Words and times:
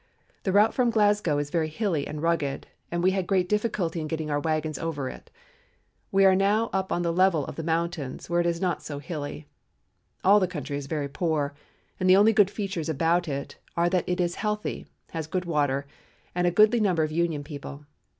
The 0.45 0.51
route 0.51 0.73
from 0.73 0.89
Glasgow 0.89 1.37
is 1.37 1.51
very 1.51 1.67
hilly 1.69 2.07
and 2.07 2.23
rugged, 2.23 2.65
and 2.89 3.03
we 3.03 3.11
had 3.11 3.27
great 3.27 3.47
difficulty 3.47 4.01
in 4.01 4.07
getting 4.07 4.31
our 4.31 4.39
wagons 4.39 4.79
over 4.79 5.09
it. 5.09 5.29
We 6.11 6.25
are 6.25 6.33
now 6.33 6.71
up 6.73 6.91
on 6.91 7.03
the 7.03 7.13
level 7.13 7.45
of 7.45 7.55
the 7.55 7.61
mountains 7.61 8.27
where 8.27 8.39
it 8.39 8.47
is 8.47 8.59
not 8.59 8.81
so 8.81 8.97
hilly. 8.97 9.47
All 10.23 10.39
the 10.39 10.47
country 10.47 10.75
is 10.75 10.87
very 10.87 11.07
poor, 11.07 11.53
and 11.99 12.09
the 12.09 12.17
only 12.17 12.33
good 12.33 12.49
features 12.49 12.89
about 12.89 13.27
it 13.27 13.59
are 13.77 13.91
that 13.91 14.09
it 14.09 14.19
is 14.19 14.33
healthy, 14.41 14.87
has 15.11 15.27
good 15.27 15.45
water, 15.45 15.85
and 16.33 16.47
a 16.47 16.49
goodly 16.49 16.79
number 16.79 17.03
of 17.03 17.11
Union 17.11 17.43
people. 17.43 17.85